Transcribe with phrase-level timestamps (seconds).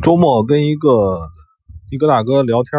[0.00, 1.28] 周末跟一个
[1.90, 2.72] 一个大哥聊天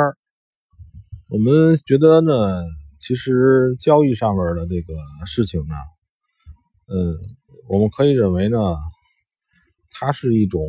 [1.28, 2.64] 我们觉得呢，
[2.98, 4.96] 其实交易上面的这个
[5.26, 5.76] 事情呢，
[6.88, 7.18] 嗯，
[7.68, 8.58] 我们可以认为呢，
[9.92, 10.66] 它是一种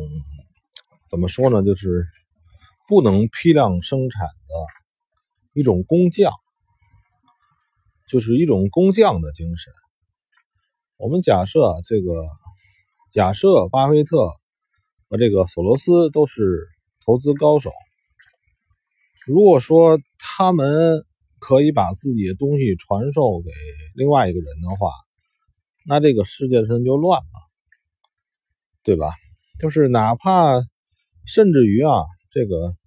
[1.09, 2.03] 怎么说呢，就是
[2.87, 4.53] 不能批量生产的
[5.53, 6.33] 一种工匠，
[8.09, 9.71] 就是一种工匠的精神。
[10.97, 12.25] 我们假设这个，
[13.11, 14.31] 假设巴菲特。
[15.11, 16.69] 和这个索罗斯都是
[17.05, 17.69] 投资高手。
[19.27, 21.05] 如果说他们
[21.37, 23.51] 可以把自己的东西传授给
[23.93, 24.89] 另外一个人的话，
[25.85, 27.49] 那这个世界上就乱了，
[28.83, 29.11] 对吧？
[29.59, 30.61] 就是哪怕
[31.25, 32.77] 甚至于啊，这个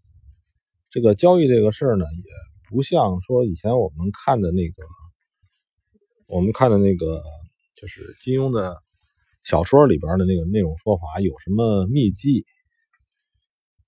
[0.88, 4.82] 这个交易这个事儿呢，也不像说以前我们看的那个，
[6.26, 7.22] 我们看的那个，
[7.76, 8.82] 就是金庸的。
[9.44, 12.46] 小说里边的那个那种说法有什么秘籍？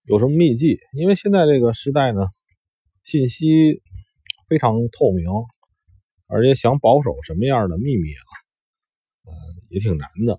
[0.05, 0.79] 有什么秘籍？
[0.93, 2.29] 因为现在这个时代呢，
[3.03, 3.81] 信息
[4.49, 5.27] 非常透明，
[6.27, 8.23] 而且想保守什么样的秘密啊，
[9.25, 9.33] 呃，
[9.71, 10.39] 也挺难的。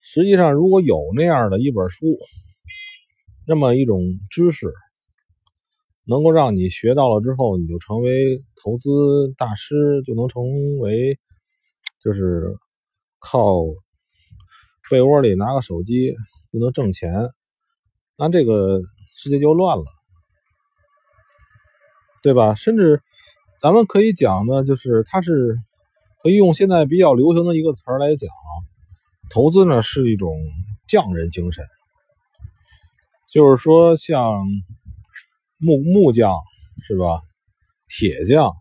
[0.00, 2.06] 实际上，如果有那样的一本书，
[3.44, 3.98] 那么一种
[4.30, 4.72] 知识，
[6.04, 11.18] 能够让你学到了之后，你就成为投资大师，就能成为，
[12.00, 12.56] 就是。
[13.26, 13.56] 靠
[14.90, 16.12] 被窝里拿个手机
[16.52, 17.10] 就能挣钱，
[18.18, 19.84] 那这个世界就乱了，
[22.22, 22.54] 对吧？
[22.54, 23.02] 甚至
[23.58, 25.56] 咱们可以讲呢，就是它是
[26.22, 28.28] 可以用现在比较流行的一个词儿来讲，
[29.30, 30.36] 投资呢是一种
[30.86, 31.64] 匠人精神，
[33.32, 34.44] 就是说像
[35.56, 36.36] 木木匠
[36.86, 37.22] 是吧？
[37.88, 38.52] 铁匠、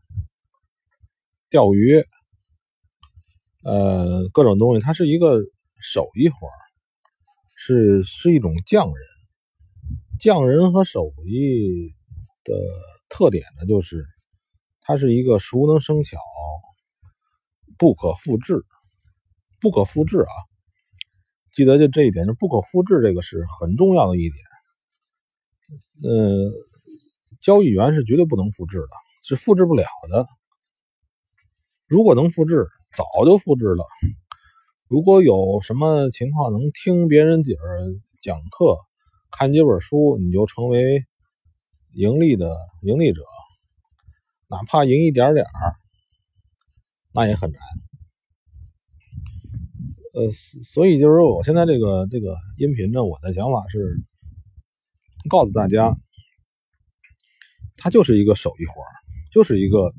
[1.50, 2.05] 钓鱼。
[3.64, 5.42] 呃，各种东西，它是一个
[5.80, 6.47] 手艺活
[7.56, 8.95] 是是一种匠人。
[10.20, 11.94] 匠人和手艺
[12.44, 12.53] 的
[13.09, 14.05] 特点呢，就是
[14.81, 16.17] 它是一个熟能生巧，
[17.77, 18.64] 不可复制，
[19.60, 20.33] 不可复制啊！
[21.52, 24.43] 记得就这一点，就不可复制，这个是很重要的一点。
[26.04, 26.52] 呃，
[27.42, 28.89] 交易员是绝对不能复制的，
[29.23, 30.27] 是复制不了的。
[31.87, 33.83] 如果能复制，早就复制了。
[34.87, 37.81] 如果有什么情况能听别人姐儿
[38.21, 38.77] 讲课、
[39.31, 41.04] 看几本书，你就成为
[41.93, 43.23] 盈利的盈利者，
[44.48, 45.76] 哪怕赢一点点儿，
[47.11, 47.59] 那也很难。
[50.14, 53.99] 呃，所以就是说，我现在这个这个音频呢，我的想法是
[55.27, 55.95] 告诉大家，
[57.77, 58.73] 它就是一个手艺活
[59.31, 59.92] 就是一个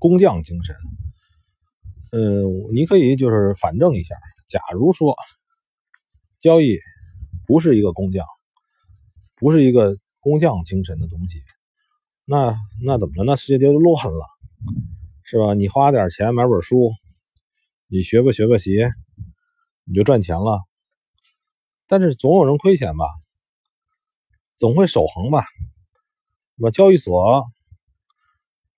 [0.00, 0.74] 工匠精神。
[2.16, 4.14] 嗯，你可以就是反证一下，
[4.46, 5.16] 假如说
[6.38, 6.78] 交易
[7.44, 8.24] 不是一个工匠，
[9.34, 11.42] 不是一个工匠精神的东西，
[12.24, 13.24] 那那怎么了？
[13.24, 14.26] 那世界就乱了，
[15.24, 15.54] 是吧？
[15.54, 16.92] 你花点钱买本书，
[17.88, 18.78] 你学吧学吧习，
[19.82, 20.60] 你就赚钱了。
[21.88, 23.06] 但是总有人亏钱吧，
[24.56, 25.42] 总会守恒吧？
[26.56, 27.44] 什么交易所、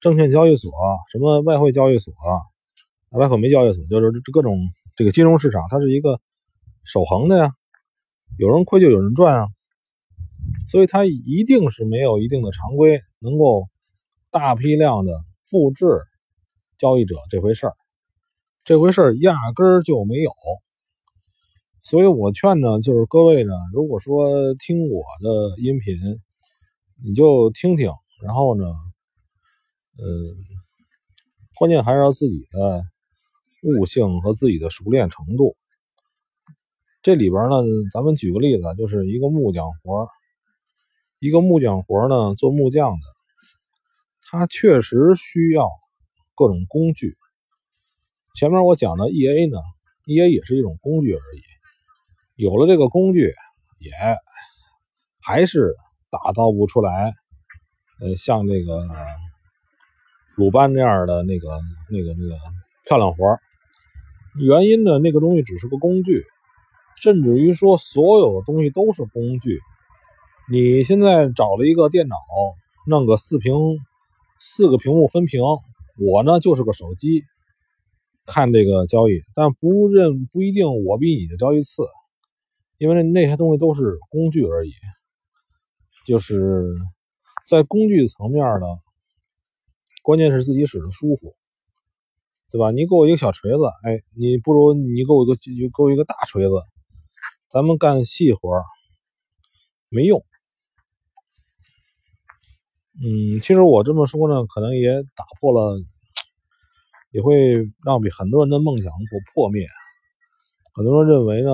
[0.01, 0.73] 证券交易所、
[1.13, 2.15] 什么外汇交易所。
[3.17, 4.57] 外汇没交易所，就是这各种
[4.95, 6.21] 这个金融市场，它是一个
[6.85, 7.53] 守恒的呀，
[8.39, 9.49] 有人亏就有人赚啊，
[10.69, 13.69] 所以它一定是没有一定的常规，能够
[14.31, 15.87] 大批量的复制
[16.77, 17.75] 交易者这回事儿，
[18.65, 20.31] 这回事儿压根儿就没有。
[21.83, 25.97] 所以我劝呢，就是各位呢，如果说听我的音频，
[27.03, 27.91] 你就听听，
[28.23, 28.67] 然后呢，
[29.97, 30.05] 呃，
[31.55, 32.85] 关键还是要自己的。
[33.67, 35.57] 悟性和自己的熟练程度，
[37.03, 37.57] 这里边呢，
[37.93, 40.09] 咱们举个例子，就是一个木匠活
[41.19, 43.07] 一个木匠活呢，做木匠的，
[44.23, 45.69] 他确实需要
[46.37, 47.17] 各种工具。
[48.37, 49.59] 前面我讲的 E A 呢
[50.07, 51.43] ，E A 也是一种工具而已。
[52.37, 53.35] 有了这个工具，
[53.81, 53.91] 也
[55.21, 55.75] 还是
[56.11, 57.13] 打造不出来，
[58.01, 58.87] 呃，像这个
[60.37, 61.59] 鲁班这样的那个、
[61.91, 62.37] 那个、那个
[62.85, 63.25] 漂亮活
[64.39, 64.99] 原因呢？
[64.99, 66.25] 那个东西只是个工具，
[67.01, 69.61] 甚至于说所有的东西都是工具。
[70.51, 72.17] 你现在找了一个电脑，
[72.87, 73.55] 弄个四屏、
[74.39, 75.41] 四个屏幕分屏，
[75.99, 77.25] 我呢就是个手机
[78.27, 81.83] 看这个交易，但不认不一定我比你的交易次，
[82.79, 84.73] 因为那那些东西都是工具而已。
[86.07, 86.73] 就是
[87.49, 88.67] 在工具层面呢，
[90.05, 91.35] 关键是自己使的舒服。
[92.51, 92.71] 对吧？
[92.71, 96.55] 你给我一个小锤子，哎，你不如你给我一个，给我一个大锤子，
[97.51, 98.63] 咱们干细活
[99.89, 100.25] 没用。
[102.99, 105.79] 嗯，其实我这么说呢，可能也打破了，
[107.11, 109.67] 也会让比很多人的梦想所破灭。
[110.73, 111.51] 很多人认为呢，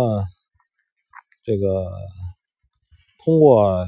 [1.42, 1.90] 这个
[3.24, 3.86] 通过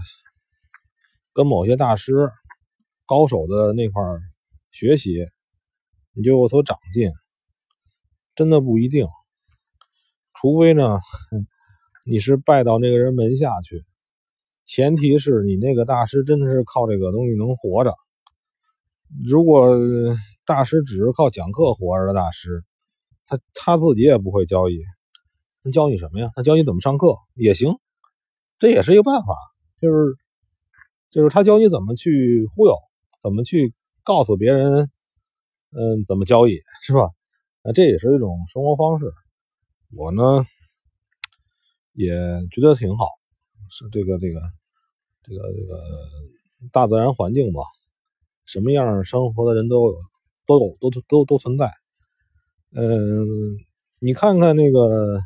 [1.32, 2.30] 跟某些大师、
[3.06, 4.02] 高手的那块
[4.72, 5.24] 学习，
[6.14, 7.10] 你就有所长进，
[8.34, 9.06] 真的不一定。
[10.34, 10.98] 除非呢，
[12.06, 13.84] 你是拜到那个人门下去。
[14.66, 17.92] 前提是你那个大师真的是靠这个东西能活着。
[19.28, 19.76] 如果
[20.46, 22.64] 大师只是靠讲课活着的大师，
[23.26, 24.80] 他他自己也不会交易，
[25.62, 26.30] 那教你什么呀？
[26.34, 27.74] 他教你怎么上课也行，
[28.58, 29.34] 这也是一个办法，
[29.78, 30.16] 就是
[31.10, 32.74] 就是他教你怎么去忽悠，
[33.22, 33.72] 怎么去
[34.02, 34.90] 告诉别人，
[35.76, 37.10] 嗯，怎么交易是吧？
[37.62, 39.12] 那这也是一种生活方式。
[39.96, 40.46] 我呢
[41.92, 42.12] 也
[42.50, 43.08] 觉得挺好。
[43.70, 44.40] 是这个这个
[45.22, 45.80] 这个这个
[46.70, 47.62] 大自然环境吧，
[48.44, 49.98] 什么样生活的人都有，
[50.46, 51.72] 都有都都都都存在。
[52.70, 53.26] 嗯，
[53.98, 55.18] 你看看那个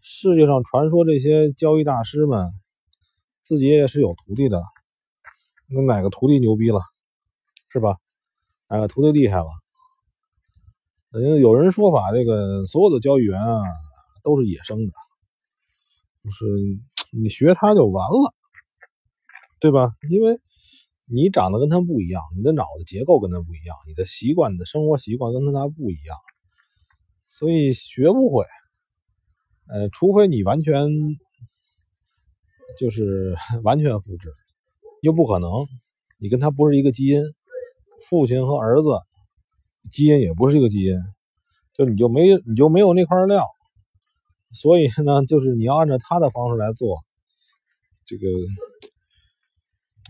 [0.00, 2.48] 世界上传说这些交易大师们，
[3.42, 4.60] 自己也是有徒弟的。
[5.68, 6.80] 那哪个徒弟牛逼了，
[7.70, 7.96] 是吧？
[8.72, 9.46] 哪个徒弟厉害了？
[11.20, 13.62] 因为有人说法，这个所有的交易员啊
[14.24, 14.92] 都是野生的，
[16.24, 16.46] 就是。
[17.14, 18.32] 你学他就完了，
[19.60, 19.90] 对吧？
[20.08, 20.40] 因为
[21.04, 26.16] 你长得跟他不一样，你的脑子结构跟他不一样，你的习惯、你的生活习惯跟他不一样，
[27.26, 28.46] 所以学不会。
[29.68, 30.88] 呃，除非你完全
[32.78, 34.32] 就是 完全复制，
[35.02, 35.50] 又不可能。
[36.16, 37.22] 你跟他不是一个基因，
[38.08, 38.88] 父亲和儿子
[39.90, 40.96] 基因也不是一个基因，
[41.74, 43.46] 就你就没你就没有那块料。
[44.54, 46.98] 所以呢，就是你要按照他的方式来做，
[48.04, 48.26] 这个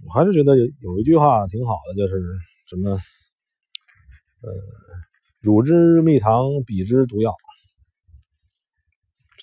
[0.05, 2.21] 我还是觉得有一句话挺好的，就是
[2.67, 4.53] 什么，呃，
[5.41, 7.33] 乳之蜜糖，彼之毒药。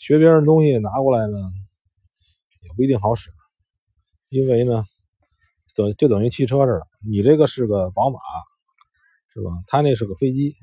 [0.02, 1.38] 学别人的东西拿过来呢，
[2.63, 3.31] 也不一定好使，
[4.28, 4.84] 因为呢，
[5.75, 8.19] 等就等于汽车似的，你这个是个宝马，
[9.34, 9.51] 是吧？
[9.68, 10.56] 他那是个飞机，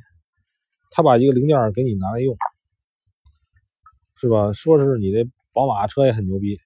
[0.91, 2.37] 他把一个零件给你拿来用。
[4.19, 4.53] 是吧？
[4.55, 6.59] 说是你这宝马车也很牛逼，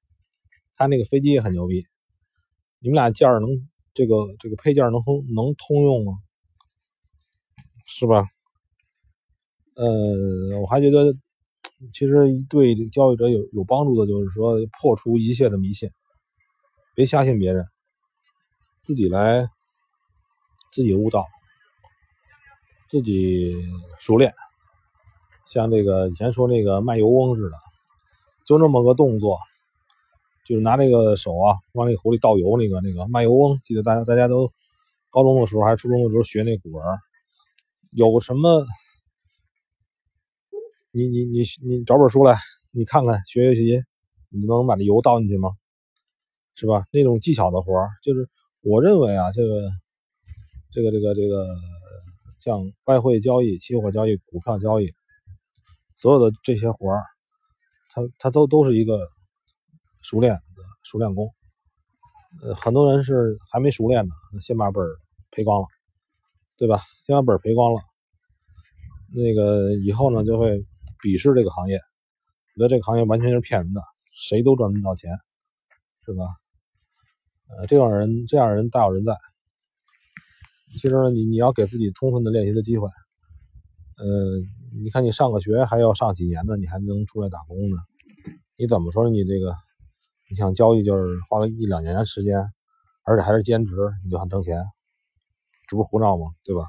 [0.75, 1.85] 他那个飞机也很牛逼，
[2.79, 6.13] 你们俩件能这个这个配件能通能通用吗？
[7.87, 8.25] 是吧？
[9.75, 11.13] 呃，我还觉得
[11.93, 12.15] 其实
[12.49, 15.91] 对交易者有有帮助的，就是说破除一切的迷信，
[16.95, 17.67] 别相信别人，
[18.81, 19.49] 自己来
[20.71, 21.27] 自己悟道，
[22.89, 23.55] 自己
[23.99, 24.33] 熟练。
[25.47, 27.57] 像这个以前说那个卖油翁似的，
[28.47, 29.39] 就那么个动作，
[30.47, 34.53] 就是拿那个手啊往那壶里倒油，那个那个卖油翁，记得大家大家都
[35.11, 36.85] 高中的时候还是初中的时候学那古文，
[37.91, 38.65] 有什么？
[40.93, 42.37] 你你你你找本书来，
[42.73, 43.83] 你看看学学习，
[44.29, 45.51] 你能把这油倒进去吗？
[46.55, 46.85] 是吧？
[46.93, 48.29] 那种技巧的活就是
[48.61, 49.71] 我认为啊，这个
[50.73, 51.55] 这个这个这个
[52.41, 54.91] 像外汇交易、期货交易、股票交易。
[55.97, 57.05] 所有的这些活儿，
[57.91, 59.07] 他他都都是一个
[60.01, 61.29] 熟练的熟练工。
[62.43, 64.83] 呃，很多人是还没熟练呢，先把本
[65.31, 65.67] 赔光了，
[66.57, 66.81] 对吧？
[67.05, 67.83] 先把本赔光了，
[69.13, 70.65] 那个以后呢就会
[71.03, 71.77] 鄙视这个行业，
[72.55, 75.11] 觉得这个行业完全是骗人的，谁都赚不到钱，
[76.07, 76.25] 是吧？
[77.49, 79.15] 呃，这样人这样人大有人在。
[80.71, 82.89] 其实，你你要给自己充分的练习的机会，
[83.99, 84.41] 呃。
[84.73, 87.77] 你看，你上个学还要上几年呢，你还能出来打工呢？
[88.57, 89.11] 你怎么说？
[89.11, 89.53] 你这个，
[90.31, 92.39] 你想交易就是花个一两年时间，
[93.03, 93.75] 而且还是兼职，
[94.05, 94.65] 你就想挣钱，
[95.67, 96.27] 这不是胡闹吗？
[96.45, 96.69] 对吧？